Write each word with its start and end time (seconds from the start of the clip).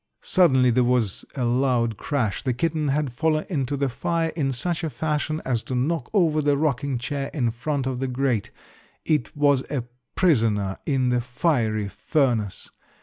Suddenly 0.23 0.71
there 0.71 0.83
was 0.83 1.25
a 1.35 1.45
loud 1.45 1.95
crash. 1.95 2.41
The 2.41 2.55
kitten 2.55 2.87
had 2.87 3.11
fallen 3.13 3.45
into 3.49 3.77
the 3.77 3.87
fire 3.87 4.29
in 4.29 4.51
such 4.51 4.83
a 4.83 4.89
fashion 4.89 5.43
as 5.45 5.61
to 5.65 5.75
knock 5.75 6.09
over 6.11 6.41
the 6.41 6.57
rocking 6.57 6.97
chair 6.97 7.29
in 7.35 7.51
front 7.51 7.85
of 7.85 7.99
the 7.99 8.07
grate. 8.07 8.49
It 9.05 9.37
was 9.37 9.61
a 9.69 9.83
prisoner 10.15 10.77
in 10.87 11.09
the 11.09 11.21
fiery 11.21 11.87
furnace. 11.87 12.71